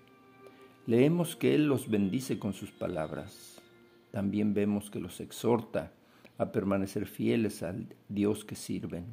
Leemos 0.88 1.37
que 1.37 1.54
Él 1.54 1.66
los 1.66 1.88
bendice 1.88 2.40
con 2.40 2.52
sus 2.52 2.73
palabras. 2.73 3.62
También 4.11 4.54
vemos 4.54 4.90
que 4.90 4.99
los 4.99 5.21
exhorta 5.21 5.92
a 6.37 6.50
permanecer 6.50 7.06
fieles 7.06 7.62
al 7.62 7.87
Dios 8.09 8.44
que 8.44 8.56
sirven. 8.56 9.04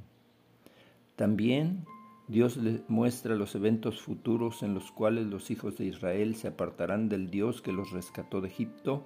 También 1.15 1.86
Dios 2.27 2.58
les 2.58 2.81
muestra 2.89 3.36
los 3.36 3.53
eventos 3.53 4.01
futuros 4.01 4.63
en 4.63 4.74
los 4.74 4.91
cuales 4.91 5.27
los 5.27 5.51
hijos 5.51 5.77
de 5.77 5.86
Israel 5.86 6.34
se 6.34 6.48
apartarán 6.48 7.10
del 7.10 7.29
Dios 7.29 7.62
que 7.62 7.74
los 7.74 7.91
rescató 7.91 8.41
de 8.41 8.48
Egipto 8.48 9.05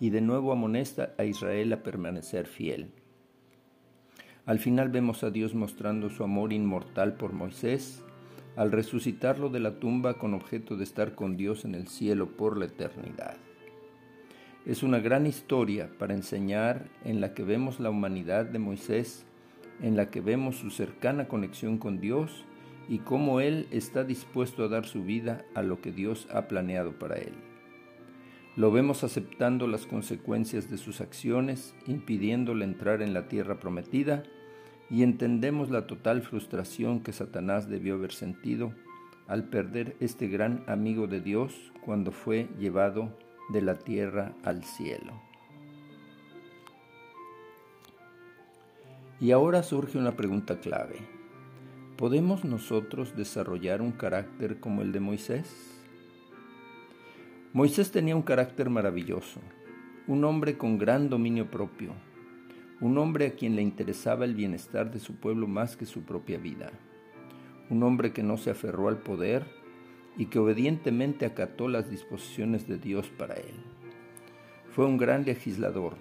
y 0.00 0.10
de 0.10 0.22
nuevo 0.22 0.50
amonesta 0.50 1.14
a 1.18 1.24
Israel 1.24 1.72
a 1.74 1.82
permanecer 1.82 2.46
fiel. 2.46 2.90
Al 4.46 4.58
final 4.58 4.88
vemos 4.88 5.22
a 5.22 5.30
Dios 5.30 5.54
mostrando 5.54 6.08
su 6.08 6.24
amor 6.24 6.52
inmortal 6.52 7.14
por 7.14 7.32
Moisés 7.32 8.02
al 8.56 8.72
resucitarlo 8.72 9.50
de 9.50 9.60
la 9.60 9.78
tumba 9.78 10.18
con 10.18 10.34
objeto 10.34 10.76
de 10.76 10.84
estar 10.84 11.14
con 11.14 11.36
Dios 11.36 11.64
en 11.64 11.74
el 11.74 11.86
cielo 11.86 12.36
por 12.36 12.56
la 12.56 12.64
eternidad. 12.64 13.36
Es 14.66 14.82
una 14.82 14.98
gran 14.98 15.26
historia 15.26 15.90
para 15.98 16.14
enseñar 16.14 16.88
en 17.04 17.20
la 17.20 17.32
que 17.32 17.44
vemos 17.44 17.78
la 17.80 17.90
humanidad 17.90 18.46
de 18.46 18.58
Moisés, 18.58 19.24
en 19.80 19.96
la 19.96 20.10
que 20.10 20.20
vemos 20.20 20.56
su 20.56 20.70
cercana 20.70 21.28
conexión 21.28 21.78
con 21.78 22.00
Dios 22.00 22.44
y 22.88 22.98
cómo 22.98 23.40
Él 23.40 23.68
está 23.70 24.04
dispuesto 24.04 24.64
a 24.64 24.68
dar 24.68 24.84
su 24.84 25.04
vida 25.04 25.44
a 25.54 25.62
lo 25.62 25.80
que 25.80 25.92
Dios 25.92 26.26
ha 26.32 26.48
planeado 26.48 26.98
para 26.98 27.16
Él. 27.16 27.49
Lo 28.60 28.70
vemos 28.70 29.04
aceptando 29.04 29.66
las 29.66 29.86
consecuencias 29.86 30.68
de 30.68 30.76
sus 30.76 31.00
acciones, 31.00 31.74
impidiéndole 31.86 32.66
entrar 32.66 33.00
en 33.00 33.14
la 33.14 33.26
tierra 33.26 33.58
prometida, 33.58 34.22
y 34.90 35.02
entendemos 35.02 35.70
la 35.70 35.86
total 35.86 36.20
frustración 36.20 37.00
que 37.00 37.14
Satanás 37.14 37.70
debió 37.70 37.94
haber 37.94 38.12
sentido 38.12 38.74
al 39.28 39.44
perder 39.44 39.96
este 39.98 40.28
gran 40.28 40.62
amigo 40.66 41.06
de 41.06 41.22
Dios 41.22 41.72
cuando 41.86 42.12
fue 42.12 42.50
llevado 42.58 43.16
de 43.48 43.62
la 43.62 43.78
tierra 43.78 44.34
al 44.44 44.62
cielo. 44.62 45.14
Y 49.22 49.30
ahora 49.30 49.62
surge 49.62 49.96
una 49.96 50.18
pregunta 50.18 50.60
clave. 50.60 50.96
¿Podemos 51.96 52.44
nosotros 52.44 53.16
desarrollar 53.16 53.80
un 53.80 53.92
carácter 53.92 54.60
como 54.60 54.82
el 54.82 54.92
de 54.92 55.00
Moisés? 55.00 55.79
Moisés 57.52 57.90
tenía 57.90 58.14
un 58.14 58.22
carácter 58.22 58.70
maravilloso, 58.70 59.40
un 60.06 60.22
hombre 60.22 60.56
con 60.56 60.78
gran 60.78 61.10
dominio 61.10 61.50
propio, 61.50 61.94
un 62.80 62.96
hombre 62.96 63.26
a 63.26 63.32
quien 63.32 63.56
le 63.56 63.62
interesaba 63.62 64.24
el 64.24 64.36
bienestar 64.36 64.92
de 64.92 65.00
su 65.00 65.16
pueblo 65.16 65.48
más 65.48 65.76
que 65.76 65.84
su 65.84 66.02
propia 66.02 66.38
vida, 66.38 66.70
un 67.68 67.82
hombre 67.82 68.12
que 68.12 68.22
no 68.22 68.36
se 68.36 68.50
aferró 68.50 68.86
al 68.86 68.98
poder 68.98 69.46
y 70.16 70.26
que 70.26 70.38
obedientemente 70.38 71.26
acató 71.26 71.66
las 71.66 71.90
disposiciones 71.90 72.68
de 72.68 72.78
Dios 72.78 73.08
para 73.08 73.34
él. 73.34 73.56
Fue 74.70 74.86
un 74.86 74.96
gran 74.96 75.24
legislador. 75.24 75.96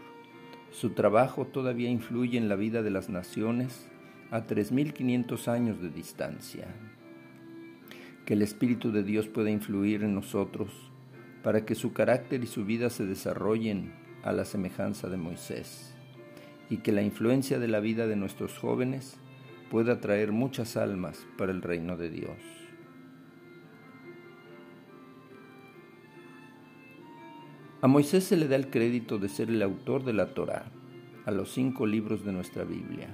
Su 0.69 0.91
trabajo 0.91 1.47
todavía 1.47 1.89
influye 1.89 2.37
en 2.37 2.47
la 2.47 2.57
vida 2.57 2.83
de 2.83 2.91
las 2.91 3.09
naciones 3.09 3.89
a 4.29 4.45
3.500 4.45 5.47
años 5.47 5.81
de 5.81 5.89
distancia. 5.89 6.67
Que 8.27 8.33
el 8.35 8.43
Espíritu 8.43 8.91
de 8.91 9.01
Dios 9.01 9.27
pueda 9.27 9.49
influir 9.49 10.03
en 10.03 10.13
nosotros 10.13 10.88
para 11.43 11.65
que 11.65 11.75
su 11.75 11.93
carácter 11.93 12.43
y 12.43 12.47
su 12.47 12.65
vida 12.65 12.89
se 12.89 13.05
desarrollen 13.05 13.93
a 14.23 14.31
la 14.33 14.45
semejanza 14.45 15.09
de 15.09 15.17
Moisés 15.17 15.95
y 16.69 16.77
que 16.77 16.91
la 16.91 17.01
influencia 17.01 17.59
de 17.59 17.67
la 17.67 17.79
vida 17.79 18.07
de 18.07 18.15
nuestros 18.15 18.57
jóvenes 18.57 19.17
pueda 19.71 19.99
traer 19.99 20.31
muchas 20.31 20.77
almas 20.77 21.25
para 21.37 21.51
el 21.51 21.61
reino 21.61 21.97
de 21.97 22.09
Dios. 22.09 22.37
A 27.81 27.87
Moisés 27.87 28.25
se 28.25 28.35
le 28.35 28.47
da 28.47 28.57
el 28.57 28.69
crédito 28.69 29.19
de 29.19 29.29
ser 29.29 29.49
el 29.49 29.61
autor 29.61 30.03
de 30.03 30.11
la 30.11 30.33
Torá, 30.33 30.65
a 31.25 31.31
los 31.31 31.53
cinco 31.53 31.85
libros 31.85 32.25
de 32.25 32.33
nuestra 32.33 32.65
Biblia. 32.65 33.07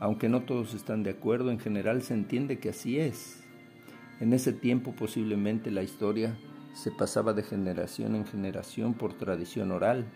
Aunque 0.00 0.30
no 0.30 0.42
todos 0.42 0.72
están 0.72 1.02
de 1.02 1.10
acuerdo, 1.10 1.50
en 1.50 1.58
general 1.58 2.02
se 2.02 2.14
entiende 2.14 2.58
que 2.58 2.70
así 2.70 2.98
es. 2.98 3.44
En 4.18 4.32
ese 4.32 4.52
tiempo 4.52 4.94
posiblemente 4.94 5.70
la 5.70 5.82
historia 5.82 6.38
se 6.72 6.90
pasaba 6.90 7.32
de 7.32 7.42
generación 7.42 8.16
en 8.16 8.26
generación 8.26 8.94
por 8.94 9.14
tradición 9.14 9.72
oral. 9.72 10.06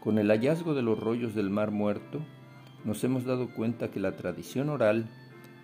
Con 0.00 0.18
el 0.18 0.28
hallazgo 0.28 0.74
de 0.74 0.82
los 0.82 0.98
rollos 0.98 1.34
del 1.34 1.50
Mar 1.50 1.70
Muerto, 1.70 2.20
nos 2.84 3.02
hemos 3.04 3.24
dado 3.24 3.52
cuenta 3.54 3.90
que 3.90 4.00
la 4.00 4.16
tradición 4.16 4.68
oral 4.68 5.08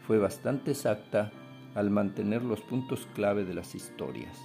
fue 0.07 0.19
bastante 0.19 0.73
exacta 0.73 1.33
al 1.75 1.91
mantener 1.91 2.43
los 2.43 2.61
puntos 2.61 3.09
clave 3.15 3.45
de 3.45 3.55
las 3.55 3.75
historias. 3.75 4.39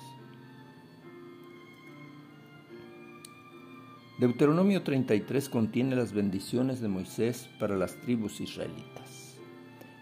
Deuteronomio 4.19 4.83
33 4.83 5.47
contiene 5.47 5.95
las 5.95 6.11
bendiciones 6.11 6.81
de 6.81 6.89
Moisés 6.89 7.49
para 7.57 7.77
las 7.77 7.95
tribus 8.01 8.41
israelitas. 8.41 9.37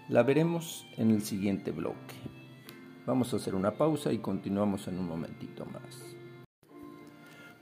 La 0.10 0.24
veremos 0.24 0.88
en 0.98 1.12
el 1.12 1.22
siguiente 1.22 1.72
bloque. 1.72 2.16
Vamos 3.08 3.34
a 3.34 3.38
hacer 3.38 3.56
una 3.56 3.72
pausa 3.72 4.12
y 4.12 4.18
continuamos 4.18 4.90
en 4.90 5.00
un 5.00 5.08
momentito 5.08 5.66
más. 5.66 6.18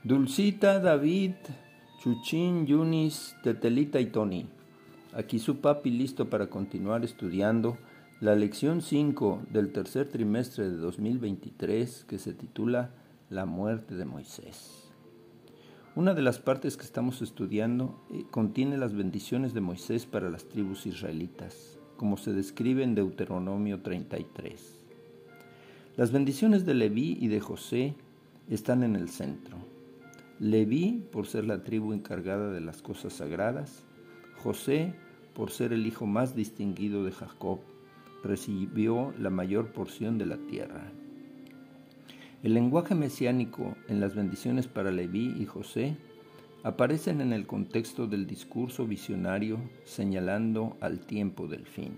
Dulcita, 0.02 0.80
David, 0.80 1.34
Chuchín, 2.00 2.66
Yunis, 2.66 3.36
Tetelita 3.44 4.00
y 4.00 4.06
Tony. 4.06 4.48
Aquí 5.14 5.38
su 5.38 5.60
papi 5.60 5.90
listo 5.90 6.28
para 6.28 6.50
continuar 6.50 7.04
estudiando 7.04 7.78
la 8.20 8.34
lección 8.34 8.82
5 8.82 9.42
del 9.52 9.70
tercer 9.70 10.08
trimestre 10.08 10.68
de 10.68 10.78
2023 10.78 12.06
que 12.08 12.18
se 12.18 12.34
titula 12.34 12.90
La 13.30 13.46
muerte 13.46 13.94
de 13.94 14.04
Moisés. 14.04 14.90
Una 15.94 16.14
de 16.14 16.22
las 16.22 16.40
partes 16.40 16.76
que 16.76 16.84
estamos 16.84 17.22
estudiando 17.22 18.04
eh, 18.10 18.24
contiene 18.32 18.78
las 18.78 18.94
bendiciones 18.94 19.54
de 19.54 19.60
Moisés 19.60 20.06
para 20.06 20.28
las 20.28 20.48
tribus 20.48 20.86
israelitas, 20.86 21.78
como 21.96 22.16
se 22.16 22.32
describe 22.32 22.82
en 22.82 22.96
Deuteronomio 22.96 23.80
33. 23.80 24.75
Las 25.96 26.12
bendiciones 26.12 26.66
de 26.66 26.74
Leví 26.74 27.16
y 27.18 27.28
de 27.28 27.40
José 27.40 27.94
están 28.50 28.82
en 28.82 28.96
el 28.96 29.08
centro. 29.08 29.56
Leví 30.38 31.02
por 31.10 31.26
ser 31.26 31.46
la 31.46 31.64
tribu 31.64 31.94
encargada 31.94 32.50
de 32.50 32.60
las 32.60 32.82
cosas 32.82 33.14
sagradas, 33.14 33.82
José 34.36 34.92
por 35.32 35.50
ser 35.50 35.72
el 35.72 35.86
hijo 35.86 36.04
más 36.04 36.36
distinguido 36.36 37.02
de 37.02 37.12
Jacob, 37.12 37.60
recibió 38.22 39.14
la 39.18 39.30
mayor 39.30 39.72
porción 39.72 40.18
de 40.18 40.26
la 40.26 40.36
tierra. 40.36 40.92
El 42.42 42.52
lenguaje 42.52 42.94
mesiánico 42.94 43.74
en 43.88 43.98
las 43.98 44.14
bendiciones 44.14 44.66
para 44.66 44.90
Leví 44.90 45.34
y 45.40 45.46
José 45.46 45.96
aparecen 46.62 47.22
en 47.22 47.32
el 47.32 47.46
contexto 47.46 48.06
del 48.06 48.26
discurso 48.26 48.86
visionario 48.86 49.58
señalando 49.84 50.76
al 50.82 51.00
tiempo 51.00 51.48
del 51.48 51.64
fin. 51.64 51.94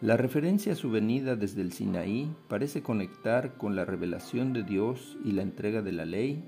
La 0.00 0.16
referencia 0.16 0.74
a 0.74 0.76
su 0.76 0.92
venida 0.92 1.34
desde 1.34 1.60
el 1.60 1.72
Sinaí 1.72 2.30
parece 2.46 2.82
conectar 2.82 3.56
con 3.56 3.74
la 3.74 3.84
revelación 3.84 4.52
de 4.52 4.62
Dios 4.62 5.18
y 5.24 5.32
la 5.32 5.42
entrega 5.42 5.82
de 5.82 5.90
la 5.90 6.04
ley, 6.04 6.44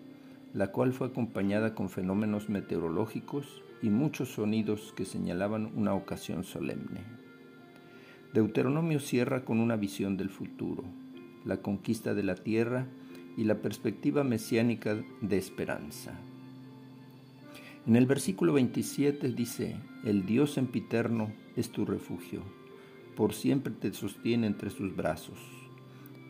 la 0.55 0.69
cual 0.69 0.93
fue 0.93 1.09
acompañada 1.09 1.75
con 1.75 1.89
fenómenos 1.89 2.49
meteorológicos 2.49 3.65
y 3.83 3.91
muchos 3.91 4.35
sonidos 4.35 4.95
que 4.97 5.05
señalaban 5.05 5.73
una 5.75 5.95
ocasión 5.95 6.45
solemne. 6.45 7.01
Deuteronomio 8.33 9.01
cierra 9.01 9.45
con 9.45 9.59
una 9.59 9.75
visión 9.75 10.17
del 10.17 10.31
futuro, 10.31 10.85
la 11.45 11.57
conquista 11.57 12.15
de 12.15 12.23
la 12.23 12.37
tierra 12.37 12.87
y 13.37 13.43
la 13.43 13.57
perspectiva 13.57 14.23
mesiánica 14.23 14.97
de 15.23 15.39
esperanza. 15.39 16.13
En 17.85 17.97
el 17.97 18.07
versículo 18.07 18.53
27 18.53 19.33
dice, 19.33 19.75
el 20.05 20.25
Dios 20.25 20.57
empiterno 20.57 21.33
es 21.57 21.71
tu 21.71 21.85
refugio, 21.85 22.43
por 23.17 23.35
siempre 23.35 23.73
te 23.73 23.93
sostiene 23.93 24.47
entre 24.47 24.71
sus 24.71 24.95
brazos. 24.95 25.39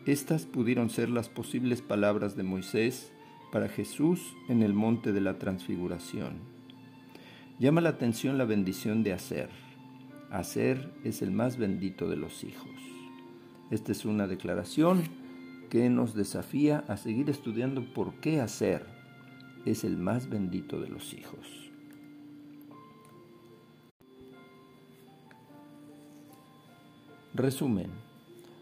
Estas 0.05 0.45
pudieron 0.45 0.89
ser 0.89 1.09
las 1.09 1.29
posibles 1.29 1.81
palabras 1.81 2.35
de 2.35 2.43
Moisés 2.43 3.11
para 3.51 3.69
Jesús 3.69 4.35
en 4.49 4.63
el 4.63 4.73
monte 4.73 5.11
de 5.11 5.21
la 5.21 5.37
transfiguración. 5.37 6.39
Llama 7.59 7.81
la 7.81 7.89
atención 7.89 8.37
la 8.37 8.45
bendición 8.45 9.03
de 9.03 9.13
hacer. 9.13 9.49
Hacer 10.31 10.91
es 11.03 11.21
el 11.21 11.31
más 11.31 11.57
bendito 11.57 12.09
de 12.09 12.15
los 12.15 12.43
hijos. 12.43 12.71
Esta 13.69 13.91
es 13.91 14.05
una 14.05 14.25
declaración 14.25 15.03
que 15.69 15.89
nos 15.89 16.15
desafía 16.15 16.83
a 16.87 16.97
seguir 16.97 17.29
estudiando 17.29 17.93
por 17.93 18.15
qué 18.15 18.41
hacer 18.41 18.85
es 19.65 19.83
el 19.83 19.97
más 19.97 20.29
bendito 20.29 20.81
de 20.81 20.89
los 20.89 21.13
hijos. 21.13 21.60
Resumen. 27.33 27.91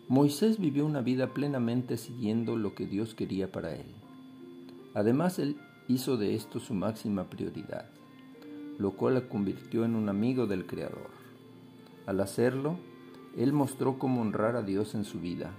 Moisés 0.10 0.60
vivió 0.60 0.86
una 0.86 1.02
vida 1.02 1.34
plenamente 1.34 1.98
siguiendo 1.98 2.56
lo 2.56 2.76
que 2.76 2.86
Dios 2.86 3.16
quería 3.16 3.52
para 3.52 3.74
él. 3.74 3.88
Además, 4.94 5.40
él 5.40 5.58
hizo 5.88 6.18
de 6.18 6.36
esto 6.36 6.60
su 6.60 6.76
máxima 6.76 7.32
prioridad, 7.32 7.90
lo 8.78 8.92
cual 8.92 9.16
la 9.16 9.28
convirtió 9.28 9.86
en 9.86 9.96
un 9.96 10.08
amigo 10.08 10.46
del 10.46 10.68
Creador. 10.68 11.10
Al 12.06 12.20
hacerlo, 12.20 12.78
él 13.36 13.54
mostró 13.54 13.98
cómo 13.98 14.22
honrar 14.22 14.56
a 14.56 14.62
Dios 14.62 14.94
en 14.94 15.04
su 15.04 15.20
vida. 15.20 15.52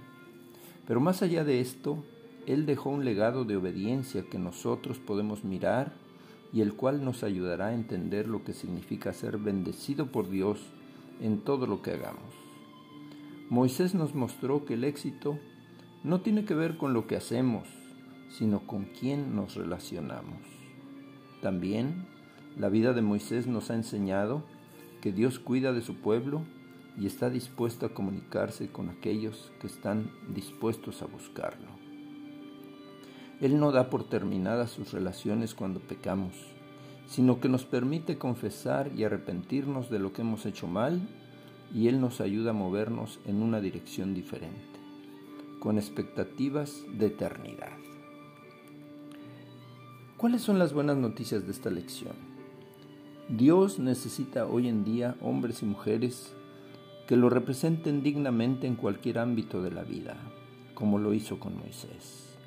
Pero 0.87 1.01
más 1.01 1.21
allá 1.21 1.43
de 1.43 1.59
esto, 1.59 1.97
Él 2.45 2.65
dejó 2.65 2.91
un 2.91 3.03
legado 3.03 3.43
de 3.43 3.57
obediencia 3.57 4.23
que 4.23 4.39
nosotros 4.39 4.99
podemos 4.99 5.43
mirar 5.43 5.91
y 6.53 6.61
el 6.61 6.75
cual 6.75 7.03
nos 7.03 7.23
ayudará 7.23 7.67
a 7.67 7.73
entender 7.73 8.29
lo 8.29 8.45
que 8.45 8.53
significa 8.53 9.11
ser 9.11 9.37
bendecido 9.37 10.07
por 10.07 10.29
Dios 10.29 10.61
en 11.21 11.41
todo 11.41 11.67
lo 11.67 11.81
que 11.81 11.91
hagamos. 11.91 12.40
Moisés 13.51 13.93
nos 13.93 14.15
mostró 14.15 14.63
que 14.63 14.75
el 14.75 14.85
éxito 14.85 15.37
no 16.05 16.21
tiene 16.21 16.45
que 16.45 16.53
ver 16.53 16.77
con 16.77 16.93
lo 16.93 17.05
que 17.05 17.17
hacemos, 17.17 17.67
sino 18.29 18.65
con 18.65 18.85
quién 18.85 19.35
nos 19.35 19.55
relacionamos. 19.55 20.39
También 21.41 22.07
la 22.57 22.69
vida 22.69 22.93
de 22.93 23.01
Moisés 23.01 23.47
nos 23.47 23.69
ha 23.69 23.75
enseñado 23.75 24.45
que 25.01 25.11
Dios 25.11 25.37
cuida 25.37 25.73
de 25.73 25.81
su 25.81 25.95
pueblo 25.95 26.43
y 26.97 27.07
está 27.07 27.29
dispuesto 27.29 27.85
a 27.85 27.93
comunicarse 27.93 28.71
con 28.71 28.87
aquellos 28.87 29.51
que 29.59 29.67
están 29.67 30.09
dispuestos 30.33 31.01
a 31.01 31.07
buscarlo. 31.07 31.67
Él 33.41 33.59
no 33.59 33.73
da 33.73 33.89
por 33.89 34.05
terminadas 34.05 34.71
sus 34.71 34.93
relaciones 34.93 35.55
cuando 35.55 35.81
pecamos, 35.81 36.35
sino 37.05 37.41
que 37.41 37.49
nos 37.49 37.65
permite 37.65 38.17
confesar 38.17 38.93
y 38.95 39.03
arrepentirnos 39.03 39.89
de 39.89 39.99
lo 39.99 40.13
que 40.13 40.21
hemos 40.21 40.45
hecho 40.45 40.67
mal 40.67 41.01
y 41.73 41.87
Él 41.87 42.01
nos 42.01 42.21
ayuda 42.21 42.51
a 42.51 42.53
movernos 42.53 43.19
en 43.25 43.41
una 43.41 43.61
dirección 43.61 44.13
diferente, 44.13 44.79
con 45.59 45.77
expectativas 45.77 46.83
de 46.97 47.07
eternidad. 47.07 47.77
¿Cuáles 50.17 50.41
son 50.41 50.59
las 50.59 50.73
buenas 50.73 50.97
noticias 50.97 51.45
de 51.45 51.51
esta 51.51 51.69
lección? 51.69 52.13
Dios 53.27 53.79
necesita 53.79 54.45
hoy 54.45 54.67
en 54.67 54.83
día 54.83 55.15
hombres 55.21 55.63
y 55.63 55.65
mujeres 55.65 56.35
que 57.07 57.15
lo 57.15 57.29
representen 57.29 58.03
dignamente 58.03 58.67
en 58.67 58.75
cualquier 58.75 59.19
ámbito 59.19 59.61
de 59.61 59.71
la 59.71 59.83
vida, 59.83 60.17
como 60.75 60.99
lo 60.99 61.13
hizo 61.13 61.39
con 61.39 61.57
Moisés. 61.57 62.37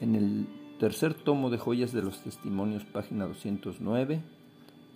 En 0.00 0.14
el 0.14 0.46
tercer 0.78 1.14
tomo 1.14 1.50
de 1.50 1.58
Joyas 1.58 1.92
de 1.92 2.02
los 2.02 2.22
Testimonios, 2.22 2.84
página 2.84 3.26
209, 3.26 4.22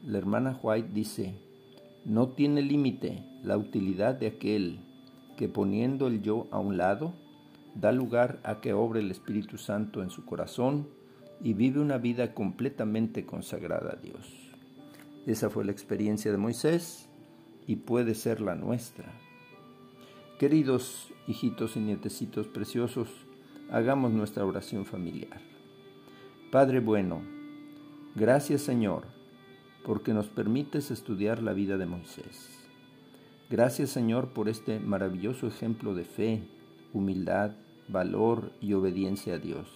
la 0.06 0.18
hermana 0.18 0.58
White 0.62 0.90
dice, 0.92 1.34
no 2.04 2.28
tiene 2.28 2.62
límite 2.62 3.24
la 3.42 3.56
utilidad 3.56 4.14
de 4.14 4.26
aquel 4.26 4.80
que 5.36 5.48
poniendo 5.48 6.06
el 6.06 6.22
yo 6.22 6.48
a 6.50 6.58
un 6.58 6.76
lado, 6.76 7.14
da 7.74 7.92
lugar 7.92 8.40
a 8.44 8.60
que 8.60 8.72
obre 8.72 9.00
el 9.00 9.10
Espíritu 9.10 9.56
Santo 9.58 10.02
en 10.02 10.10
su 10.10 10.24
corazón 10.24 10.88
y 11.42 11.54
vive 11.54 11.80
una 11.80 11.98
vida 11.98 12.34
completamente 12.34 13.24
consagrada 13.24 13.92
a 13.92 13.96
Dios. 13.96 14.52
Esa 15.26 15.50
fue 15.50 15.64
la 15.64 15.72
experiencia 15.72 16.30
de 16.30 16.38
Moisés 16.38 17.08
y 17.66 17.76
puede 17.76 18.14
ser 18.14 18.40
la 18.40 18.54
nuestra. 18.54 19.12
Queridos 20.38 21.12
hijitos 21.26 21.76
y 21.76 21.80
nietecitos 21.80 22.48
preciosos, 22.48 23.08
hagamos 23.70 24.12
nuestra 24.12 24.44
oración 24.44 24.84
familiar. 24.84 25.40
Padre 26.50 26.80
bueno, 26.80 27.22
gracias 28.14 28.62
Señor, 28.62 29.06
porque 29.84 30.14
nos 30.14 30.28
permites 30.28 30.90
estudiar 30.90 31.42
la 31.42 31.52
vida 31.52 31.76
de 31.76 31.86
Moisés. 31.86 32.50
Gracias 33.50 33.90
Señor 33.90 34.28
por 34.28 34.48
este 34.48 34.80
maravilloso 34.80 35.46
ejemplo 35.46 35.94
de 35.94 36.04
fe, 36.04 36.42
humildad, 36.92 37.52
valor 37.88 38.52
y 38.60 38.72
obediencia 38.72 39.34
a 39.34 39.38
Dios. 39.38 39.68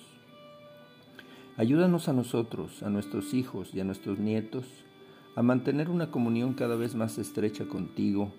Ayúdanos 1.57 2.09
a 2.09 2.12
nosotros, 2.12 2.83
a 2.83 2.90
nuestros 2.90 3.35
hijos 3.35 3.75
y 3.75 3.81
a 3.81 3.85
nuestros 3.85 4.19
nietos 4.19 4.66
a 5.37 5.42
mantener 5.42 5.90
una 5.90 6.11
comunión 6.11 6.55
cada 6.55 6.77
vez 6.77 6.95
más 6.95 7.19
estrecha 7.19 7.66
contigo, 7.66 8.33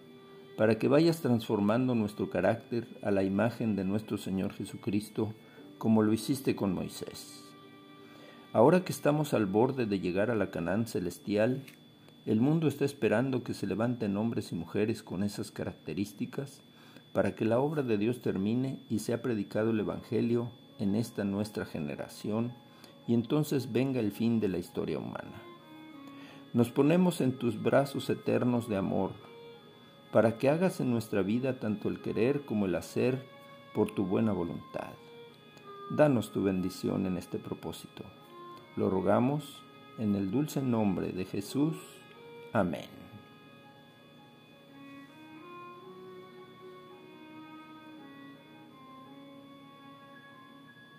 para 0.58 0.80
que 0.80 0.88
vayas 0.88 1.22
transformando 1.22 1.94
nuestro 1.94 2.32
carácter 2.32 2.88
a 3.04 3.12
la 3.12 3.24
imagen 3.24 3.76
de 3.76 3.86
nuestro 3.86 4.18
Señor 4.18 4.54
Jesucristo, 4.54 5.36
como 5.78 6.02
lo 6.02 6.12
hiciste 6.12 6.56
con 6.56 6.74
Moisés. 6.74 7.47
Ahora 8.58 8.84
que 8.84 8.91
estamos 8.91 9.36
al 9.36 9.46
borde 9.46 9.86
de 9.86 10.00
llegar 10.00 10.32
a 10.32 10.36
la 10.36 10.50
Canaán 10.50 10.88
celestial, 10.88 11.62
el 12.26 12.41
mundo 12.41 12.67
está 12.67 12.86
esperando 12.86 13.43
que 13.43 13.54
se 13.54 13.67
levanten 13.67 14.17
hombres 14.17 14.52
y 14.52 14.56
mujeres 14.56 15.04
con 15.04 15.22
esas 15.22 15.52
características 15.52 16.63
para 17.13 17.36
que 17.36 17.46
la 17.46 17.60
obra 17.60 17.84
de 17.84 18.00
Dios 18.00 18.20
termine 18.20 18.80
y 18.89 18.98
sea 18.98 19.22
predicado 19.22 19.70
el 19.70 19.80
Evangelio 19.80 20.50
en 20.80 20.96
esta 20.96 21.24
nuestra 21.24 21.65
generación 21.67 22.52
y 23.06 23.13
entonces 23.13 23.72
venga 23.72 24.00
el 24.00 24.12
fin 24.12 24.39
de 24.39 24.48
la 24.48 24.58
historia 24.58 24.98
humana. 24.98 25.39
Nos 26.52 26.72
ponemos 26.72 27.22
en 27.22 27.34
tus 27.34 27.62
brazos 27.62 28.10
eternos 28.10 28.67
de 28.67 28.78
amor, 28.78 29.12
para 30.12 30.39
que 30.39 30.50
hagas 30.50 30.80
en 30.80 30.89
nuestra 30.89 31.22
vida 31.22 31.60
tanto 31.60 31.89
el 31.89 32.02
querer 32.02 32.41
como 32.41 32.65
el 32.65 32.74
hacer 32.74 33.24
por 33.76 33.91
tu 33.91 34.08
buena 34.08 34.34
voluntad. 34.34 34.93
Danos 35.91 36.32
tu 36.32 36.41
bendición 36.41 37.06
en 37.06 37.17
este 37.17 37.38
propósito. 37.38 38.04
Lo 38.78 38.92
rogamos 38.92 39.63
en 39.98 40.16
el 40.16 40.30
dulce 40.30 40.62
nombre 40.62 41.12
de 41.12 41.26
Jesús. 41.26 41.76
Amén. 42.54 42.97